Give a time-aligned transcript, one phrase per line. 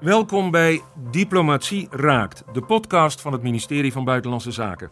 [0.00, 4.90] Welkom bij Diplomatie Raakt, de podcast van het ministerie van Buitenlandse Zaken.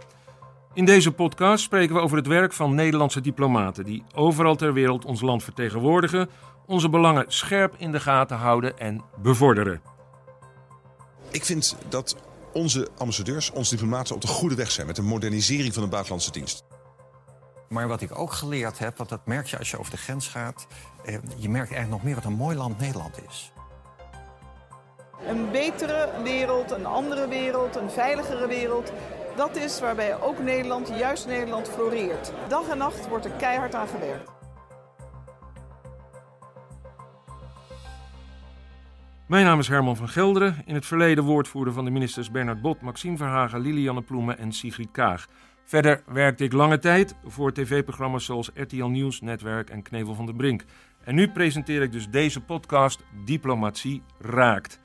[0.74, 5.04] In deze podcast spreken we over het werk van Nederlandse diplomaten die overal ter wereld
[5.04, 6.28] ons land vertegenwoordigen,
[6.66, 9.82] onze belangen scherp in de gaten houden en bevorderen.
[11.30, 12.16] Ik vind dat
[12.52, 16.30] onze ambassadeurs, onze diplomaten op de goede weg zijn met de modernisering van de buitenlandse
[16.30, 16.64] dienst.
[17.68, 20.28] Maar wat ik ook geleerd heb, want dat merk je als je over de grens
[20.28, 20.66] gaat,
[21.04, 23.52] eh, je merkt eigenlijk nog meer wat een mooi land Nederland is.
[25.28, 28.92] Een betere wereld, een andere wereld, een veiligere wereld.
[29.36, 32.32] Dat is waarbij ook Nederland, juist Nederland, floreert.
[32.48, 34.32] Dag en nacht wordt er keihard aan gewerkt.
[39.26, 42.80] Mijn naam is Herman van Gelderen, in het verleden woordvoerder van de ministers Bernard Bot,
[42.80, 45.26] Maxime Verhagen, Lilianne Ploemen en Sigrid Kaag.
[45.64, 50.34] Verder werkte ik lange tijd voor tv-programma's zoals RTL Nieuws, Netwerk en Knevel van de
[50.34, 50.64] Brink.
[51.04, 54.82] En nu presenteer ik dus deze podcast Diplomatie Raakt.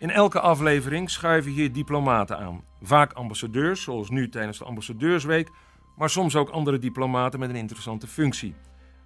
[0.00, 2.64] In elke aflevering schuiven hier diplomaten aan.
[2.82, 5.50] Vaak ambassadeurs, zoals nu tijdens de Ambassadeursweek,
[5.96, 8.54] maar soms ook andere diplomaten met een interessante functie.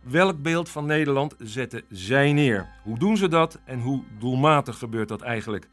[0.02, 2.68] Welk beeld van Nederland zetten zij neer?
[2.82, 5.68] Hoe doen ze dat en hoe doelmatig gebeurt dat eigenlijk?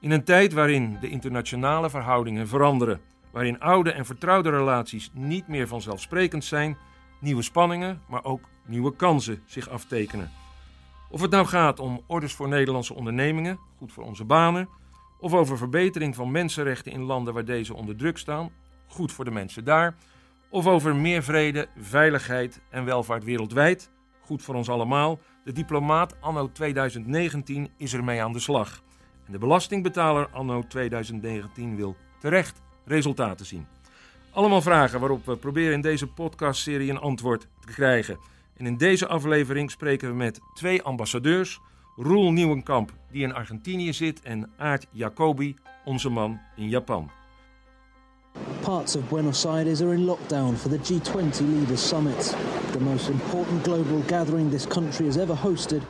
[0.00, 3.00] In een tijd waarin de internationale verhoudingen veranderen,
[3.32, 6.76] waarin oude en vertrouwde relaties niet meer vanzelfsprekend zijn,
[7.20, 10.30] nieuwe spanningen, maar ook nieuwe kansen zich aftekenen.
[11.12, 14.68] Of het nou gaat om orders voor Nederlandse ondernemingen, goed voor onze banen,
[15.18, 18.50] of over verbetering van mensenrechten in landen waar deze onder druk staan,
[18.86, 19.94] goed voor de mensen daar,
[20.48, 25.18] of over meer vrede, veiligheid en welvaart wereldwijd, goed voor ons allemaal.
[25.44, 28.82] De diplomaat anno 2019 is ermee aan de slag.
[29.26, 33.66] En de belastingbetaler anno 2019 wil terecht resultaten zien.
[34.30, 38.18] Allemaal vragen waarop we proberen in deze podcastserie een antwoord te krijgen.
[38.56, 41.60] En in deze aflevering spreken we met twee ambassadeurs.
[41.96, 47.10] Roel Nieuwenkamp, die in Argentinië zit, en Aart Jacobi, onze man in Japan.
[48.60, 52.36] Parts of Buenos Aires are in lockdown for the G20 Leaders Summit,
[52.72, 55.82] the most important global gathering this country has ever hosted.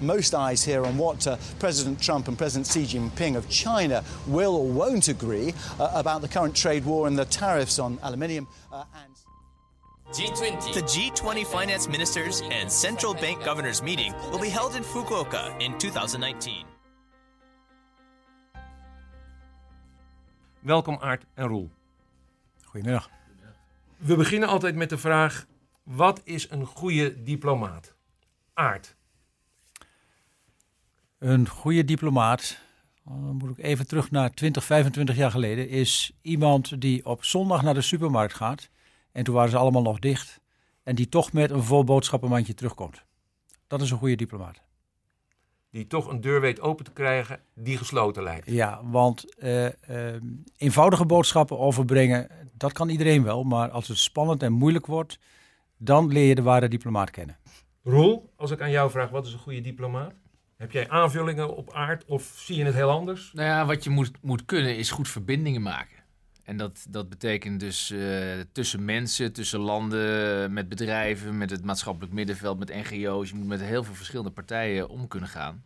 [0.00, 4.56] Most eyes here on what uh, President Trump and President Xi Jinping of China will
[4.56, 8.84] or won't agree uh, about the current trade war and the tariffs on aluminium uh,
[9.04, 9.23] and.
[10.12, 10.72] G20.
[10.72, 15.78] The G20 Finance Ministers and Central Bank Governors meeting will be held in Fukuoka in
[15.78, 16.64] 2019.
[20.60, 21.70] Welkom Aart en Roel.
[22.64, 23.10] Goedemiddag.
[23.96, 25.46] We beginnen altijd met de vraag:
[25.82, 27.94] wat is een goede diplomaat?
[28.54, 28.96] Aart.
[31.18, 32.58] Een goede diplomaat,
[33.04, 37.62] dan moet ik even terug naar 20, 25 jaar geleden, is iemand die op zondag
[37.62, 38.72] naar de supermarkt gaat.
[39.14, 40.40] En toen waren ze allemaal nog dicht.
[40.82, 43.04] En die toch met een vol boodschappenmandje terugkomt.
[43.66, 44.62] Dat is een goede diplomaat.
[45.70, 48.50] Die toch een deur weet open te krijgen die gesloten lijkt.
[48.50, 49.70] Ja, want uh, uh,
[50.56, 53.42] eenvoudige boodschappen overbrengen, dat kan iedereen wel.
[53.44, 55.18] Maar als het spannend en moeilijk wordt,
[55.76, 57.36] dan leer je de ware diplomaat kennen.
[57.82, 60.14] Roel, als ik aan jou vraag, wat is een goede diplomaat?
[60.56, 63.32] Heb jij aanvullingen op aard of zie je het heel anders?
[63.32, 66.03] Nou ja, wat je moet, moet kunnen is goed verbindingen maken.
[66.44, 72.12] En dat, dat betekent dus uh, tussen mensen, tussen landen, met bedrijven, met het maatschappelijk
[72.12, 73.28] middenveld, met NGO's.
[73.28, 75.64] Je moet met heel veel verschillende partijen om kunnen gaan.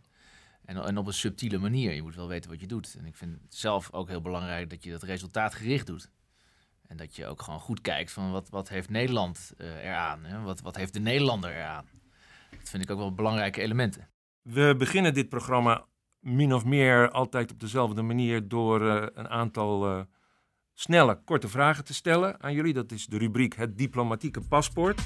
[0.65, 1.93] En, en op een subtiele manier.
[1.93, 2.95] Je moet wel weten wat je doet.
[2.99, 6.09] En ik vind het zelf ook heel belangrijk dat je dat resultaatgericht doet.
[6.87, 10.25] En dat je ook gewoon goed kijkt van wat, wat heeft Nederland uh, eraan?
[10.25, 10.41] Hè?
[10.41, 11.85] Wat, wat heeft de Nederlander eraan?
[12.49, 14.09] Dat vind ik ook wel belangrijke elementen.
[14.41, 15.85] We beginnen dit programma
[16.19, 20.07] min of meer altijd op dezelfde manier door uh, een aantal
[20.79, 22.73] snelle, korte vragen te stellen aan jullie.
[22.73, 25.01] Dat is de rubriek Het Diplomatieke Paspoort.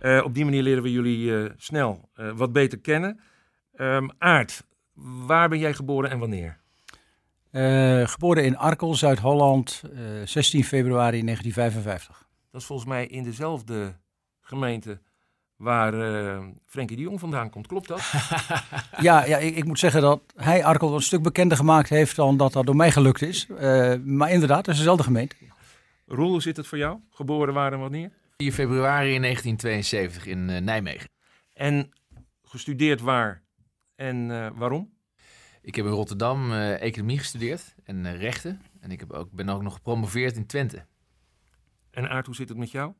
[0.00, 3.20] Uh, op die manier leren we jullie snel wat beter kennen.
[3.74, 4.66] Um, Aart,
[5.26, 6.64] waar ben jij geboren en wanneer?
[8.04, 9.82] geboren in Arkel, Zuid-Holland,
[10.24, 12.28] 16 februari 1955.
[12.50, 13.96] Dat is volgens mij in dezelfde
[14.40, 15.00] gemeente
[15.56, 17.66] waar uh, Frenkie de Jong vandaan komt.
[17.66, 18.00] Klopt dat?
[19.00, 22.36] ja, ja ik, ik, moet zeggen dat hij Arkel een stuk bekender gemaakt heeft dan
[22.36, 23.46] dat dat door mij gelukt is.
[23.50, 25.36] Uh, maar inderdaad, het is dezelfde gemeente.
[26.06, 26.98] Roel, hoe zit het voor jou?
[27.10, 28.10] Geboren waar en wanneer?
[28.36, 31.08] 4 februari in 1972 in uh, Nijmegen.
[31.52, 31.90] En
[32.42, 33.42] gestudeerd waar
[33.94, 34.94] en waarom?
[35.62, 38.60] Ik heb in Rotterdam economie gestudeerd en rechten.
[38.80, 40.86] En ik heb ook, ben ook nog gepromoveerd in Twente.
[41.90, 42.92] En Aart, hoe zit het met jou?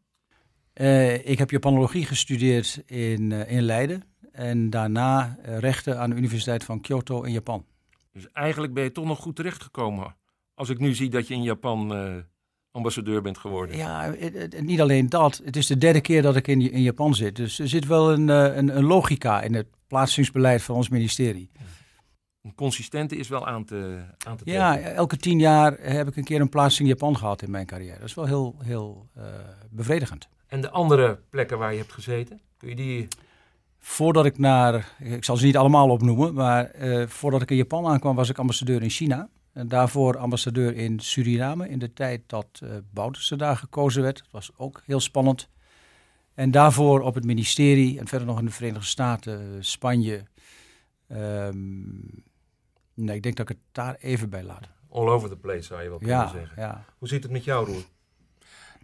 [0.81, 4.02] Uh, ik heb Japanologie gestudeerd in, uh, in Leiden
[4.32, 7.64] en daarna uh, rechten aan de Universiteit van Kyoto in Japan.
[8.12, 10.17] Dus eigenlijk ben je toch nog goed terechtgekomen.
[10.55, 12.25] Als ik nu zie dat je in Japan
[12.70, 13.76] ambassadeur bent geworden.
[13.76, 14.14] Ja,
[14.61, 15.40] niet alleen dat.
[15.44, 17.37] Het is de derde keer dat ik in, in Japan zit.
[17.37, 21.50] Dus er zit wel een, een, een logica in het plaatsingsbeleid van ons ministerie.
[22.43, 24.64] Een consistente is wel aan te, aan te trekken.
[24.64, 27.67] Ja, elke tien jaar heb ik een keer een plaatsing in Japan gehad in mijn
[27.67, 27.99] carrière.
[27.99, 29.25] Dat is wel heel, heel uh,
[29.70, 30.28] bevredigend.
[30.46, 33.08] En de andere plekken waar je hebt gezeten, kun je die...
[33.78, 37.87] Voordat ik naar, ik zal ze niet allemaal opnoemen, maar uh, voordat ik in Japan
[37.87, 39.28] aankwam was ik ambassadeur in China.
[39.52, 44.19] En daarvoor ambassadeur in Suriname in de tijd dat uh, Bouterse daar gekozen werd.
[44.19, 45.48] Dat was ook heel spannend.
[46.34, 50.25] En daarvoor op het ministerie en verder nog in de Verenigde Staten, Spanje.
[51.12, 52.25] Um,
[52.94, 54.69] nee, ik denk dat ik het daar even bij laat.
[54.90, 56.62] All over the place zou je wel kunnen ja, zeggen.
[56.62, 56.84] Ja.
[56.99, 57.84] Hoe zit het met jou, Roer?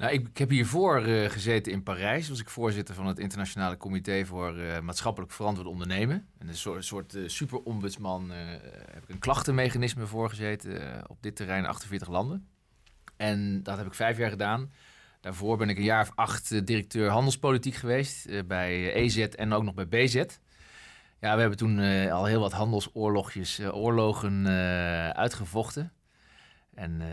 [0.03, 2.29] Nou, ik, heb hiervoor uh, gezeten in Parijs.
[2.29, 6.27] Was ik voorzitter van het Internationale Comité voor uh, Maatschappelijk Verantwoord Ondernemen.
[6.39, 8.31] En een soort, soort uh, superombudsman
[8.91, 12.49] heb ik een klachtenmechanisme voor gezeten op dit terrein, 48 landen.
[13.17, 14.73] En dat heb ik vijf jaar gedaan.
[15.21, 19.75] Daarvoor ben ik een jaar of acht directeur handelspolitiek geweest bij EZ en ook nog
[19.75, 20.15] bij BZ.
[21.21, 21.79] Ja, we hebben toen
[22.11, 24.47] al heel wat handelsoorlogjes, oorlogen
[25.17, 25.93] uitgevochten.
[26.75, 27.07] En uh,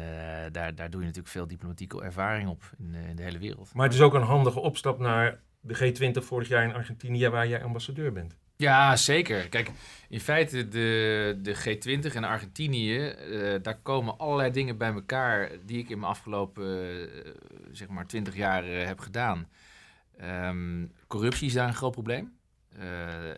[0.51, 3.73] daar, daar doe je natuurlijk veel diplomatieke ervaring op in, uh, in, de hele wereld.
[3.73, 7.47] Maar het is ook een handige opstap naar de G20 vorig jaar in Argentinië, waar
[7.47, 8.37] jij ambassadeur bent.
[8.55, 9.49] Ja, zeker.
[9.49, 9.71] Kijk,
[10.09, 15.77] in feite de, de G20 en Argentinië, uh, daar komen allerlei dingen bij elkaar die
[15.77, 17.09] ik in mijn afgelopen
[17.71, 19.47] zeg maar 20 jaar heb gedaan.
[20.23, 22.37] Um, corruptie is daar een groot probleem.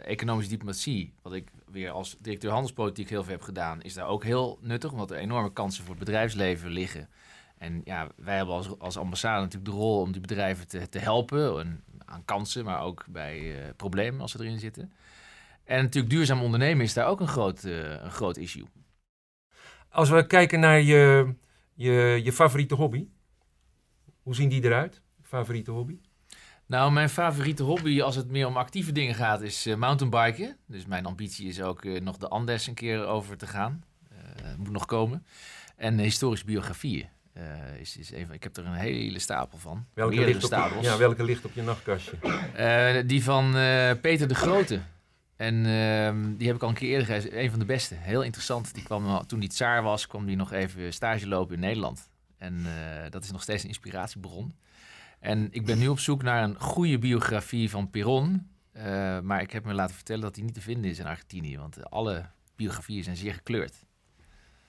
[0.03, 4.23] economische diplomatie, wat ik weer als directeur handelspolitiek heel veel heb gedaan, is daar ook
[4.23, 7.09] heel nuttig, omdat er enorme kansen voor het bedrijfsleven liggen.
[7.57, 10.99] En ja, wij hebben als, als ambassade natuurlijk de rol om die bedrijven te, te
[10.99, 14.93] helpen en, aan kansen, maar ook bij uh, problemen als ze erin zitten.
[15.63, 18.65] En natuurlijk duurzaam ondernemen is daar ook een groot, uh, een groot issue.
[19.89, 21.33] Als we kijken naar je,
[21.73, 23.07] je, je favoriete hobby,
[24.21, 25.01] hoe zien die eruit?
[25.21, 25.99] Favoriete hobby?
[26.71, 30.57] Nou, mijn favoriete hobby als het meer om actieve dingen gaat, is uh, mountainbiken.
[30.67, 33.83] Dus mijn ambitie is ook uh, nog de Andes een keer over te gaan.
[34.11, 34.17] Uh,
[34.57, 35.25] moet nog komen.
[35.75, 37.07] En historische biografieën.
[37.79, 39.85] is, is even, ik heb er een hele stapel van.
[39.93, 42.17] Welke, ligt op, je, ja, welke ligt op je nachtkastje?
[43.05, 43.51] die van
[44.01, 44.81] Peter de Grote.
[45.35, 47.39] En ehm, die heb ik al een keer eerder gezien.
[47.39, 47.95] Een van de beste.
[47.95, 48.73] Heel interessant.
[48.73, 52.09] Die kwam, toen hij tsaar was, kwam die nog even stage lopen in Nederland.
[52.37, 52.65] En
[53.09, 54.53] dat is nog steeds een inspiratiebron.
[55.21, 58.49] En ik ben nu op zoek naar een goede biografie van Peron.
[58.73, 58.83] Uh,
[59.19, 61.57] maar ik heb me laten vertellen dat die niet te vinden is in Argentinië.
[61.57, 62.25] Want alle
[62.55, 63.85] biografieën zijn zeer gekleurd.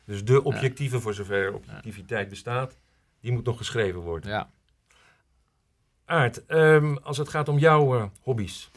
[0.05, 2.77] Dus de objectieve, voor zover objectiviteit bestaat,
[3.21, 4.31] die moet nog geschreven worden.
[4.31, 4.51] Ja.
[6.05, 8.71] Aart, um, als het gaat om jouw uh, hobby's.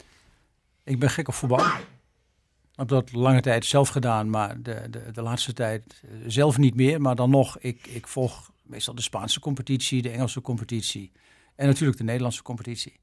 [0.84, 1.58] Ik ben gek op voetbal.
[1.58, 6.74] Ik heb dat lange tijd zelf gedaan, maar de, de, de laatste tijd zelf niet
[6.74, 7.00] meer.
[7.00, 11.12] Maar dan nog, ik, ik volg meestal de Spaanse competitie, de Engelse competitie.
[11.56, 13.00] En natuurlijk de Nederlandse competitie.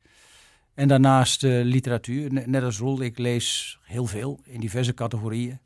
[0.74, 3.02] En daarnaast uh, literatuur, net als Roel.
[3.02, 5.60] Ik lees heel veel in diverse categorieën.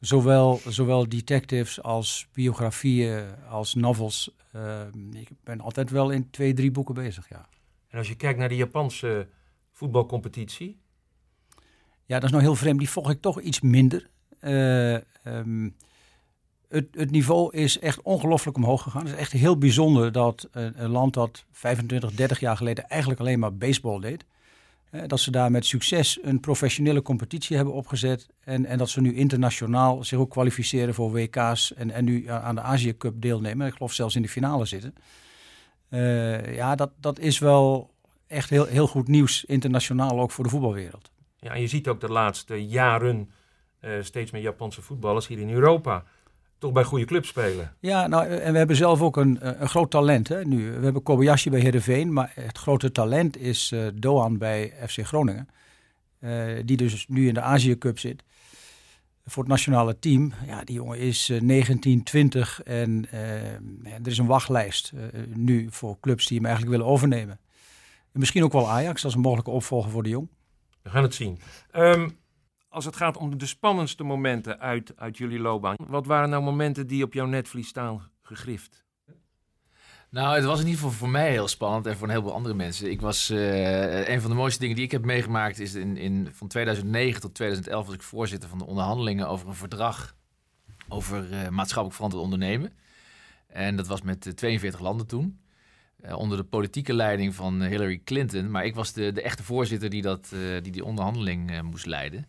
[0.00, 4.34] Zowel, zowel detectives als biografieën, als novels.
[4.56, 4.80] Uh,
[5.12, 7.48] ik ben altijd wel in twee, drie boeken bezig, ja.
[7.88, 9.28] En als je kijkt naar de Japanse
[9.70, 10.80] voetbalcompetitie?
[12.04, 12.78] Ja, dat is nou heel vreemd.
[12.78, 14.10] Die volg ik toch iets minder.
[14.40, 14.94] Uh,
[15.24, 15.76] um,
[16.72, 19.04] het, het, niveau is echt ongelooflijk omhoog gegaan.
[19.04, 23.20] Het is echt heel bijzonder dat een, een, land dat 25, 30 jaar geleden eigenlijk
[23.20, 24.24] alleen maar baseball deed.
[25.06, 28.28] dat ze daar met succes een professionele competitie hebben opgezet.
[28.44, 31.74] En, en dat ze nu internationaal zich ook kwalificeren voor WK's.
[31.74, 33.66] En, en nu aan de Azië Cup deelnemen.
[33.66, 34.94] Ik geloof zelfs in de finale zitten.
[35.88, 37.90] Uh, ja, dat, dat is wel
[38.26, 41.10] echt heel, heel goed nieuws internationaal ook voor de voetbalwereld.
[41.36, 43.30] Ja, en je ziet ook de laatste jaren
[43.80, 46.04] uh, steeds meer Japanse voetballers hier in Europa
[46.62, 47.76] toch bij goede clubs spelen.
[47.80, 50.72] Ja, nou, en we hebben zelf ook een, een groot talent hè, nu.
[50.72, 55.48] We hebben Kobayashi bij Heerenveen, maar het grote talent is uh, Doan bij FC Groningen.
[56.20, 58.22] Uh, die dus nu in de Azië Cup zit.
[59.24, 60.32] Voor het nationale team.
[60.46, 63.06] Ja, die jongen is uh, 19, 20 en
[63.82, 64.92] er is een wachtlijst
[65.34, 67.40] nu voor clubs die hem eigenlijk willen overnemen.
[68.12, 70.28] En misschien ook wel Ajax als een mogelijke opvolger voor de jong.
[70.82, 71.38] We gaan het zien.
[71.76, 72.20] Um,
[72.72, 75.76] als het gaat om de spannendste momenten uit, uit jullie loopbaan.
[75.86, 78.84] Wat waren nou momenten die op jouw netvlies staan gegrift?
[80.10, 82.54] Nou, het was in ieder geval voor mij heel spannend en voor een heleboel andere
[82.54, 82.90] mensen.
[82.90, 86.28] Ik was, uh, een van de mooiste dingen die ik heb meegemaakt is in, in,
[86.32, 90.14] van 2009 tot 2011 was ik voorzitter van de onderhandelingen over een verdrag
[90.88, 92.72] over uh, maatschappelijk verantwoord ondernemen.
[93.46, 95.40] En dat was met 42 landen toen.
[96.14, 98.50] Onder de politieke leiding van Hillary Clinton.
[98.50, 100.28] Maar ik was de, de echte voorzitter die dat,
[100.62, 102.26] die, die onderhandeling moest leiden.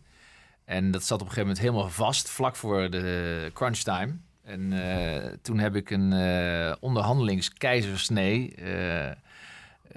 [0.64, 4.16] En dat zat op een gegeven moment helemaal vast, vlak voor de crunch time.
[4.42, 9.10] En eh, toen heb ik een uh, onderhandelingskeizersnee uh,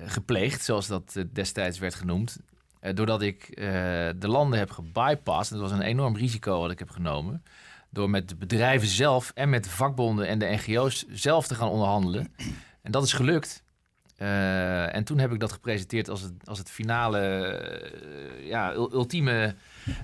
[0.05, 2.39] gepleegd, zoals dat destijds werd genoemd.
[2.93, 3.55] doordat ik
[4.19, 5.51] de landen heb gebypast.
[5.51, 7.43] Dat was een enorm risico wat ik heb genomen.
[7.89, 11.69] Door met de bedrijven zelf en met de vakbonden en de NGO's zelf te gaan
[11.69, 12.33] onderhandelen.
[12.81, 13.63] En dat is gelukt.
[14.21, 17.21] Uh, en toen heb ik dat gepresenteerd als het, als het finale,
[18.39, 19.55] uh, ja, ultieme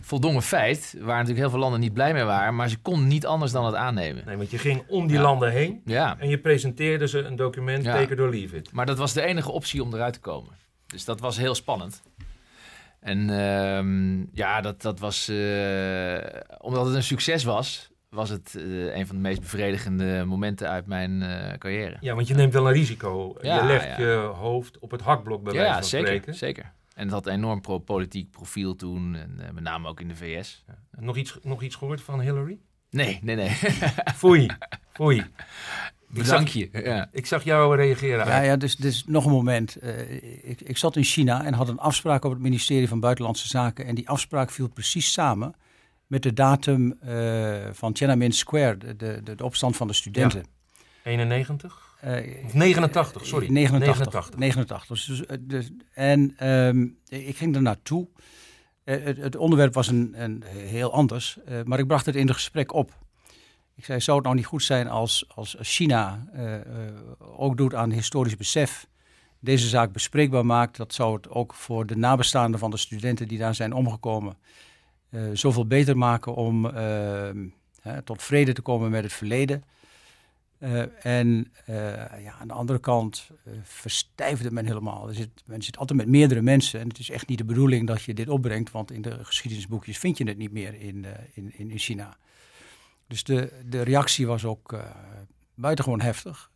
[0.01, 0.96] voldongen feit.
[1.00, 2.55] Waar natuurlijk heel veel landen niet blij mee waren.
[2.55, 4.25] Maar ze konden niet anders dan het aannemen.
[4.25, 5.82] Nee, want je ging om die landen heen.
[5.86, 6.20] Ja.
[6.20, 7.93] En je presenteerde ze een document, ja.
[7.93, 8.72] take it or leave it.
[8.72, 10.53] Maar dat was de enige optie om eruit te komen.
[10.88, 12.03] Dus dat was heel spannend.
[13.00, 15.29] En uh, ja, dat, dat was...
[15.29, 16.17] Uh,
[16.58, 20.86] omdat het een succes was was het uh, een van de meest bevredigende momenten uit
[20.86, 21.98] mijn uh, carrière.
[22.00, 23.36] Ja, want je neemt wel een risico.
[23.41, 24.00] Ja, je legt ja.
[24.00, 26.36] je hoofd op het hakblok bij wijze van zeker, spreken.
[26.36, 26.72] zeker.
[26.93, 30.08] En het had een enorm pro politiek profiel toen, en uh, met name ook in
[30.08, 30.65] de VS.
[31.00, 32.60] Nog, iets, nog iets gehoord van Hillary?
[32.89, 33.50] Nee, nee, nee.
[34.15, 34.48] foei,
[34.93, 35.24] foei.
[36.08, 36.70] Bedank je.
[36.72, 37.10] Ja.
[37.12, 38.25] Ik zag jou reageren.
[38.25, 39.77] Ja, ja dus, dus nog een moment.
[40.43, 43.86] ik, ik zat in China en had een afspraak op het ministerie van Buitenlandse Zaken.
[43.86, 45.55] En die afspraak viel precies samen
[46.13, 50.39] met de datum uh, van Tiananmen Square, de, de, de, opstand van de studenten.
[50.39, 51.12] Ja.
[51.12, 51.98] 91?
[52.05, 53.51] Uh, of 89, sorry.
[53.51, 54.38] 89.
[54.38, 54.38] 89.
[54.39, 54.88] 89.
[54.88, 58.08] Dus, dus, dus, en um, ik ging er naartoe.
[58.86, 62.36] Uh, het, het, onderwerp was een, een heel anders, maar ik bracht het in het
[62.36, 62.91] gesprek op.
[63.75, 66.27] Ik zei, zou het nou niet goed zijn als, als China
[67.20, 68.88] ook doet aan historisch besef,
[69.39, 70.77] deze zaak bespreekbaar maakt.
[70.77, 74.38] Dat zou het ook voor de nabestaanden van de studenten die daar zijn omgekomen
[75.13, 77.48] uh, zoveel beter maken om ehm,
[78.03, 79.63] tot vrede te komen met het verleden.
[80.60, 81.51] Uh, en
[82.20, 83.29] ja, aan de andere kant
[83.63, 85.08] verstijfde men helemaal.
[85.08, 86.79] Er zit, men zit altijd met meerdere mensen.
[86.79, 88.72] En het is echt niet de bedoeling dat je dit opbrengt.
[88.72, 92.17] Want in de geschiedenisboekjes vind je het niet meer in, in, in China.
[93.08, 94.75] Dus de, de reactie was ook
[95.55, 96.50] buitengewoon heftig.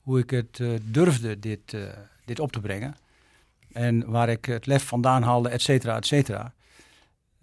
[0.00, 1.76] hoe ik het durfde dit,
[2.24, 2.96] dit op te brengen.
[3.72, 6.54] En waar ik het lef vandaan haalde, et cetera, et cetera.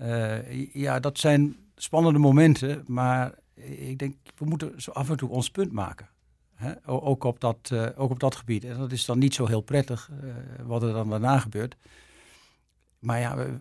[0.03, 3.33] Uh, ja, dat zijn spannende momenten, maar
[3.65, 6.09] ik denk, we moeten zo af en toe ons punt maken.
[6.55, 6.73] Hè?
[6.85, 8.63] Ook, op dat, uh, ook op dat gebied.
[8.63, 10.33] En dat is dan niet zo heel prettig uh,
[10.65, 11.75] wat er dan daarna gebeurt.
[12.99, 13.57] Maar ja, we,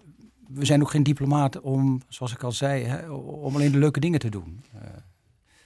[0.48, 4.00] we, zijn ook geen diplomaten om, zoals ik al zei, hè, om alleen de leuke
[4.00, 4.64] dingen te doen.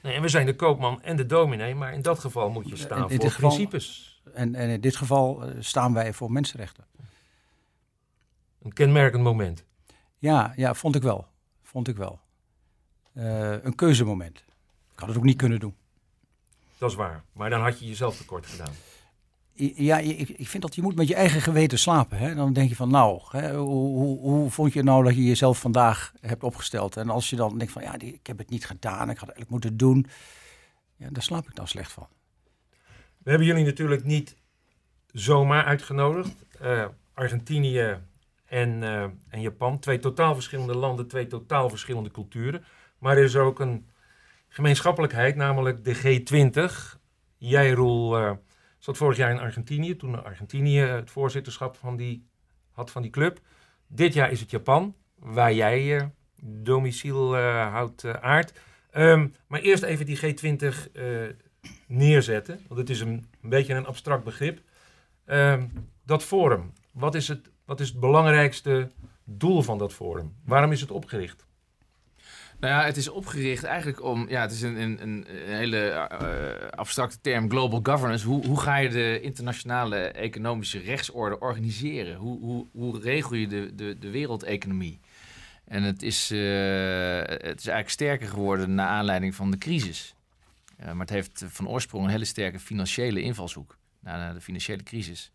[0.02, 2.76] Nee, en we zijn de koopman en de dominee, maar in dat geval moet je
[2.76, 4.20] staan voor geval, principes.
[4.34, 6.84] En, en in dit geval staan wij voor mensenrechten.
[8.62, 9.64] Een kenmerkend moment.
[10.18, 11.26] Ja, ja, vond ik wel.
[11.62, 12.20] Vond ik wel.
[13.12, 14.44] Uh, een keuzemoment.
[14.92, 15.74] Ik had het ook niet kunnen doen.
[16.78, 17.24] Dat is waar.
[17.32, 18.72] Maar dan had je jezelf tekort gedaan.
[19.58, 22.18] Ja, ik, ik vind dat je moet met je eigen geweten slapen.
[22.18, 22.34] Hè?
[22.34, 25.58] Dan denk je van nou, hè, hoe, hoe, hoe, vond je nou dat je jezelf
[25.58, 26.96] vandaag hebt opgesteld?
[26.96, 29.36] En als je dan denkt van ja, ik heb het niet gedaan, ik had het
[29.36, 30.06] eigenlijk moeten doen.
[30.96, 32.06] Ja, daar slaap ik dan slecht van.
[33.18, 34.36] We hebben jullie natuurlijk niet
[35.12, 36.34] zomaar uitgenodigd.
[36.62, 37.98] Uh, Argentinië
[38.46, 39.78] en, uh, en Japan.
[39.78, 42.64] Twee totaal verschillende landen, twee totaal verschillende culturen.
[42.98, 43.86] Maar er is ook een
[44.48, 46.98] gemeenschappelijkheid, namelijk de G20.
[47.36, 48.32] Jij, Roel, uh,
[48.80, 52.26] vorig jaar in Argentinië, toen Argentinië het voorzitterschap van die,
[52.72, 53.40] had van die club.
[53.86, 56.02] Dit jaar is het Japan, waar jij uh,
[56.42, 58.60] domiciel houdt, aard.
[58.92, 60.90] Um, maar eerst even die G20
[61.86, 64.60] neerzetten, want het is een, beetje een abstract begrip.
[65.26, 68.90] Um, dat forum, wat is het wat is het belangrijkste
[69.24, 70.34] doel van dat forum?
[70.44, 71.46] Waarom is het opgericht?
[72.60, 76.68] Nou ja, het is opgericht eigenlijk om, ja, het is een, een, een hele uh,
[76.78, 78.26] abstracte term, global governance.
[78.26, 82.16] Hoe, hoe ga je de internationale economische rechtsorde organiseren?
[82.16, 85.00] Hoe, hoe, hoe regel je de, de, de wereldeconomie?
[85.64, 86.38] En het is, uh,
[87.18, 90.14] het is eigenlijk sterker geworden naar aanleiding van de crisis.
[90.80, 95.32] Uh, maar het heeft van oorsprong een hele sterke financiële invalshoek, na de financiële crisis.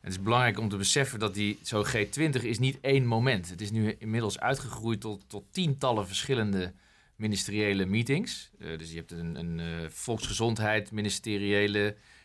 [0.00, 3.50] Het is belangrijk om te beseffen dat die zo G20 is niet één moment.
[3.50, 6.72] Het is nu inmiddels uitgegroeid tot, tot tientallen verschillende
[7.16, 8.50] ministeriële meetings.
[8.58, 11.78] Uh, dus je hebt een, een uh, volksgezondheid ministeriële,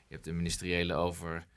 [0.07, 1.47] je hebt een ministeriële over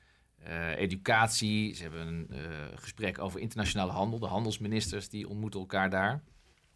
[0.46, 1.74] uh, educatie.
[1.74, 2.30] Ze hebben een
[2.74, 4.18] gesprek over internationale handel.
[4.18, 6.22] De handelsministers die ontmoeten elkaar daar.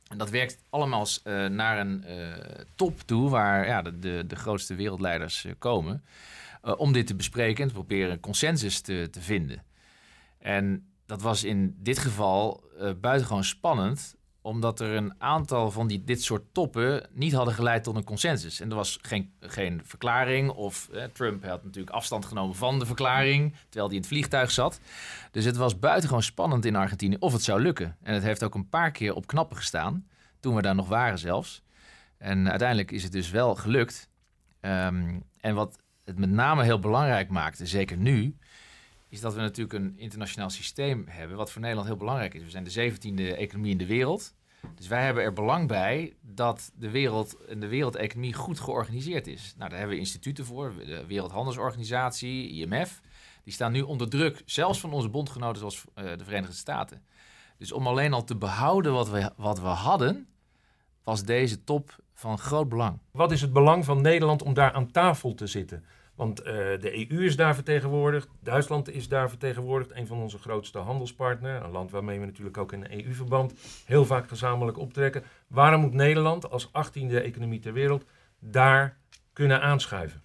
[0.08, 1.06] En dat werkt allemaal
[1.48, 2.04] naar een
[2.74, 6.04] top toe waar ja, de, de, de grootste wereldleiders komen.
[6.64, 9.62] Uh, om dit te bespreken en te proberen consensus te, te vinden.
[10.38, 16.04] En dat was in dit geval uh, buitengewoon spannend, omdat er een aantal van die,
[16.04, 18.60] dit soort toppen niet hadden geleid tot een consensus.
[18.60, 22.86] En er was geen, geen verklaring, of eh, Trump had natuurlijk afstand genomen van de
[22.86, 24.80] verklaring, terwijl hij in het vliegtuig zat.
[25.30, 27.96] Dus het was buitengewoon spannend in Argentinië of het zou lukken.
[28.02, 30.06] En het heeft ook een paar keer op knappen gestaan,
[30.40, 31.62] toen we daar nog waren zelfs.
[32.18, 34.08] En uiteindelijk is het dus wel gelukt.
[34.60, 35.78] Ehm, en wat
[36.10, 38.36] het met name heel belangrijk maakte, zeker nu,
[39.08, 42.42] is dat we natuurlijk een internationaal systeem hebben, wat voor Nederland heel belangrijk is.
[42.42, 44.34] We zijn de zeventiende economie in de wereld.
[44.74, 49.54] Dus wij hebben er belang bij dat de wereld en de wereldeconomie goed georganiseerd is.
[49.56, 53.00] Nou, daar hebben we instituten voor, de Wereldhandelsorganisatie, IMF.
[53.44, 57.02] Die staan nu onder druk, zelfs van onze bondgenoten zoals uh, de Verenigde Staten.
[57.58, 60.28] Dus om alleen al te behouden wat we, wat we hadden,
[61.04, 62.98] was deze top van groot belang.
[63.10, 65.84] Wat is het belang van Nederland om daar aan tafel te zitten?
[66.14, 70.78] Want uh, de EU is daar vertegenwoordigd, Duitsland is daar vertegenwoordigd, een van onze grootste
[70.78, 75.22] handelspartners, een land waarmee we natuurlijk ook in EU-verband heel vaak gezamenlijk optrekken.
[75.46, 78.04] Waarom moet Nederland als 18e economie ter wereld
[78.38, 78.98] daar
[79.32, 80.22] kunnen aanschuiven?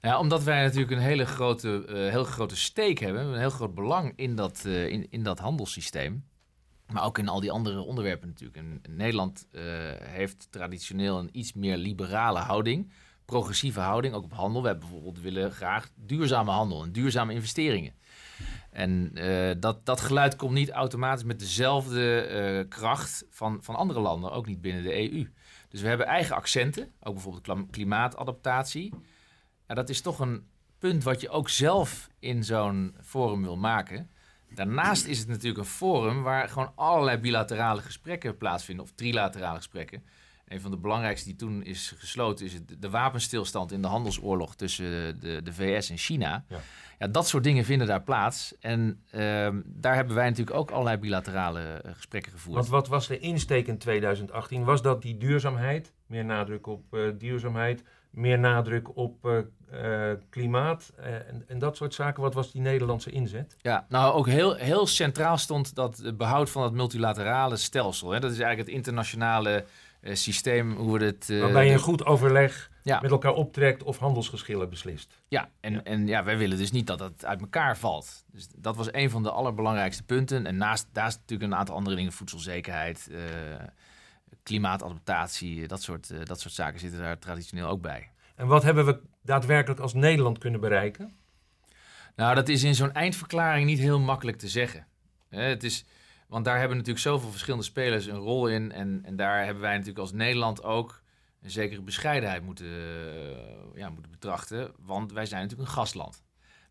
[0.00, 3.74] Ja, omdat wij natuurlijk een hele grote, uh, heel grote steek hebben, een heel groot
[3.74, 6.24] belang in dat, uh, in, in dat handelssysteem.
[6.92, 8.58] Maar ook in al die andere onderwerpen natuurlijk.
[8.58, 9.48] En Nederland
[10.02, 12.92] heeft traditioneel een iets meer liberale houding,
[13.24, 14.62] progressieve houding, ook op handel.
[14.62, 17.94] We bijvoorbeeld willen graag duurzame handel en duurzame investeringen.
[18.70, 19.14] En
[19.60, 24.60] dat, dat geluid komt niet automatisch met dezelfde kracht van, van andere landen, ook niet
[24.60, 25.32] binnen de EU.
[25.68, 28.94] Dus we hebben eigen accenten, ook bijvoorbeeld klimaatadaptatie.
[29.68, 30.46] Ja, dat is toch een
[30.78, 34.10] punt wat je ook zelf in zo'n forum wil maken.
[34.54, 40.04] Daarnaast is het natuurlijk een forum waar gewoon allerlei bilaterale gesprekken plaatsvinden, of trilaterale gesprekken.
[40.48, 45.20] Een van de belangrijkste die toen is gesloten is de wapenstilstand in de handelsoorlog tussen
[45.20, 46.44] de, de VS en China.
[46.48, 46.58] Ja.
[46.98, 48.54] ja dat soort dingen vinden daar plaats.
[48.60, 52.56] En ehm, daar hebben wij natuurlijk ook allerlei bilaterale uh, gesprekken gevoerd.
[52.56, 54.64] Want wat was de insteek in 2018?
[54.64, 55.92] Was dat die duurzaamheid?
[56.06, 62.22] Meer nadruk op uh, duurzaamheid, meer nadruk op uh, klimaat en, en, dat soort zaken.
[62.22, 63.56] Wat was die Nederlandse inzet?
[63.60, 68.10] Ja, nou ook heel, heel centraal stond dat behoud van het multilaterale stelsel.
[68.10, 68.20] Hè.
[68.20, 69.64] Dat is eigenlijk het internationale
[70.12, 71.40] systeem, hoe we het...
[71.40, 73.00] Waarbij je een goed overleg ja.
[73.00, 75.20] met elkaar optrekt of handelsgeschillen beslist.
[75.28, 75.82] Ja, en, ja.
[75.82, 78.24] en ja, wij willen dus niet dat het uit elkaar valt.
[78.32, 80.46] Dus dat was een van de allerbelangrijkste punten.
[80.46, 83.08] En naast, is natuurlijk een aantal andere dingen, voedselzekerheid
[84.44, 88.10] klimaatadaptatie, dat soort, uh, dat soort zaken zitten daar traditioneel ook bij.
[88.34, 91.16] En wat hebben we daadwerkelijk als Nederland kunnen bereiken?
[92.16, 94.86] Nou, dat is in zo'n eindverklaring niet heel makkelijk te zeggen.
[95.28, 95.84] het is,
[96.26, 98.72] want daar hebben natuurlijk zoveel verschillende spelers een rol in.
[98.72, 101.02] En, en daar hebben wij natuurlijk als Nederland ook
[101.42, 103.36] een zekere bescheidenheid moeten, uh,
[103.74, 104.72] ja, moeten betrachten.
[104.78, 106.22] Want wij zijn natuurlijk een gastland.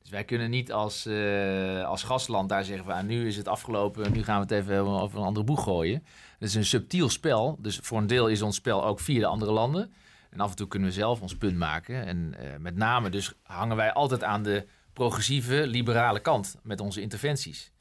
[0.02, 3.48] Dus wij kunnen niet als, uh, als gastland daar zeggen van ah, nu is het
[3.48, 6.04] afgelopen, nu gaan we het even over een andere boeg gooien.
[6.40, 9.26] Het is een subtiel spel, dus voor een deel is ons spel ook via de
[9.26, 9.94] andere landen.
[10.30, 12.06] En af en toe kunnen we zelf ons punt maken.
[12.06, 17.02] En uh, met name dus hangen wij altijd aan de progressieve, liberale kant met onze
[17.02, 17.73] interventies.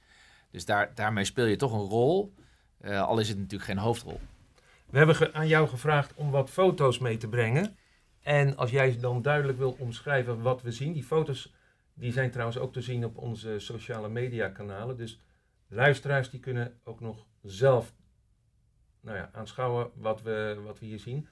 [0.53, 2.35] Dus daar, daarmee speel je toch een rol,
[2.81, 4.21] uh, al is het natuurlijk geen hoofdrol.
[4.87, 7.77] We hebben aan jou gevraagd om wat foto's mee te brengen.
[8.21, 11.53] En als jij dan duidelijk wil omschrijven wat we zien, die foto's
[11.95, 14.97] die zijn trouwens ook te zien op onze sociale media kanalen.
[14.97, 15.21] Dus
[15.69, 17.95] luisteraars die kunnen ook nog zelf
[19.01, 21.29] nou ja, aanschouwen wat we, wat we hier zien.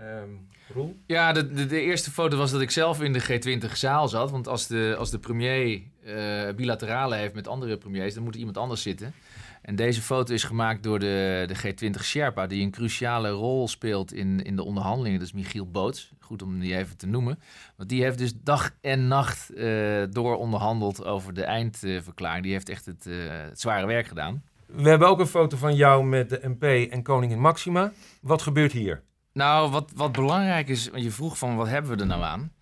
[0.00, 0.96] Um, Roel?
[1.06, 4.30] Ja, de, de, de, eerste foto was dat ik zelf in de G20-zaal zat.
[4.30, 8.38] Want als de, als de premier uh, bilaterale heeft met andere premiers, dan moet er
[8.38, 9.14] iemand anders zitten.
[9.62, 14.12] En deze foto is gemaakt door de, de G20 Sherpa, die een cruciale rol speelt
[14.12, 15.18] in, in de onderhandelingen.
[15.18, 17.38] Dat is Michiel Boots, goed om die even te noemen.
[17.76, 22.42] Want die heeft dus dag en nacht uh, door onderhandeld over de eindverklaring.
[22.42, 24.42] die heeft echt het, uh, het zware werk gedaan.
[24.66, 27.92] We hebben ook een foto van jou met de MP en koningin Maxima.
[28.20, 29.02] Wat gebeurt hier?
[29.34, 32.52] Nou, wat, wat belangrijk is, want je vroeg van wat hebben we er nou aan?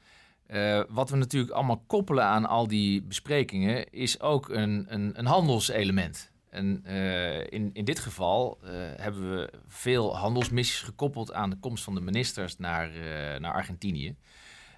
[0.49, 5.27] Uh, wat we natuurlijk allemaal koppelen aan al die besprekingen, is ook een, een, een
[5.27, 6.31] handelselement.
[6.51, 11.85] En uh, in, in dit geval uh, hebben we veel handelsmissies gekoppeld aan de komst
[11.85, 12.91] van de ministers naar,
[13.39, 14.17] naar Argentinië.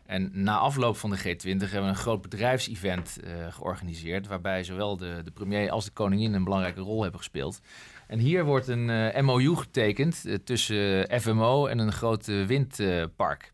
[0.06, 3.18] En na afloop van de G20 hebben we een groot bedrijfsevent
[3.50, 7.60] georganiseerd, waarbij zowel de, de premier als de koningin een belangrijke rol hebben gespeeld.
[8.06, 13.52] En hier wordt een MOU getekend tussen FMO en een groot windpark.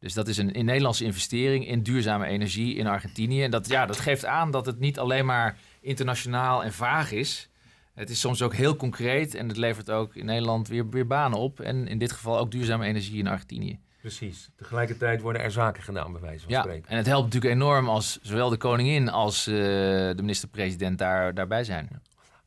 [0.00, 3.42] Dus dat is een, een Nederlandse investering in duurzame energie in Argentinië.
[3.42, 7.48] En dat, ja, dat geeft aan dat het niet alleen maar internationaal en vaag is.
[7.94, 11.38] Het is soms ook heel concreet en het levert ook in Nederland weer, weer banen
[11.38, 11.60] op.
[11.60, 13.78] En in dit geval ook duurzame energie in Argentinië.
[14.00, 14.50] Precies.
[14.56, 16.90] Tegelijkertijd worden er zaken gedaan, bij wijze van ja, spreken.
[16.90, 21.64] En het helpt natuurlijk enorm als zowel de koningin als uh, de minister-president daar, daarbij
[21.64, 22.02] zijn.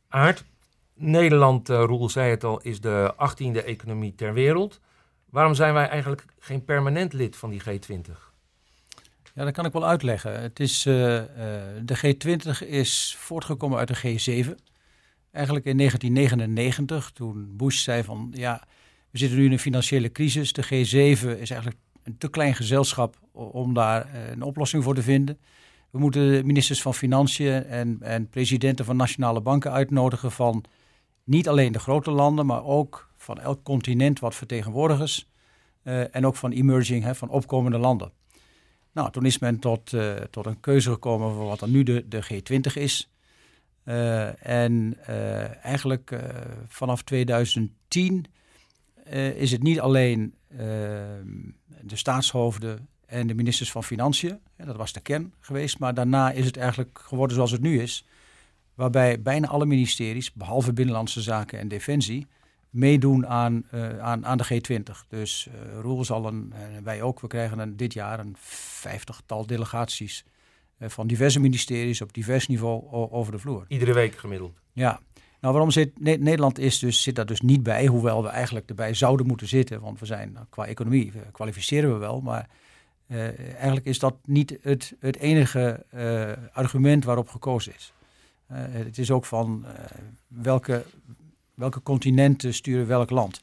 [0.08, 0.44] Aard,
[0.94, 4.80] Nederland, uh, Roel zei het al, is de 18e economie ter wereld.
[5.30, 8.12] Waarom zijn wij eigenlijk geen permanent lid van die G20?
[9.34, 10.40] Ja, dat kan ik wel uitleggen.
[10.40, 10.94] Het is, uh,
[11.82, 14.72] de G20 is voortgekomen uit de G7
[15.34, 18.62] eigenlijk in 1999, toen Bush zei van ja,
[19.10, 20.52] We zitten nu in een financiële crisis.
[20.52, 25.02] De G7 is eigenlijk een te klein gezelschap om daar eh, een oplossing voor te
[25.02, 25.38] vinden.
[25.90, 30.64] We moeten ministers van Financiën en, en presidenten van nationale banken uitnodigen van
[31.24, 35.28] niet alleen de grote landen, maar ook van elk continent wat vertegenwoordigers
[35.84, 38.12] uh, en ook van emerging, hè, van opkomende landen.
[38.92, 42.08] Nou, toen is men tot, uh, tot een keuze gekomen voor wat dan nu de,
[42.08, 43.12] de G20 is.
[43.84, 44.96] Uh, en
[45.62, 46.20] eigenlijk
[46.68, 48.24] vanaf 2010
[49.36, 50.34] is het niet alleen
[51.80, 56.44] de staatshoofden en de ministers van Financiën, dat was de kern geweest, maar daarna is
[56.44, 58.06] het eigenlijk geworden zoals het nu is.
[58.74, 62.26] Waarbij bijna alle ministeries, behalve Binnenlandse Zaken en Defensie,
[62.70, 65.08] meedoen aan, uh, aan, aan de G20.
[65.08, 69.46] Dus uh, Roel zal een, en wij ook, we krijgen een, dit jaar een vijftigtal
[69.46, 70.24] delegaties
[70.78, 73.64] uh, van diverse ministeries op divers niveau over de vloer.
[73.68, 74.58] Iedere week gemiddeld?
[74.72, 75.00] Ja.
[75.40, 78.94] Nou, waarom zit Nederland is dus, zit daar dus niet bij, hoewel we eigenlijk erbij
[78.94, 79.80] zouden moeten zitten.
[79.80, 82.48] Want we zijn nou, qua economie kwalificeren we wel, maar
[83.56, 85.86] eigenlijk is dat niet het, het enige
[86.52, 87.92] argument waarop gekozen is.
[88.52, 89.66] Het is ook van
[90.28, 90.84] welke
[91.54, 93.42] welke continenten sturen welk land.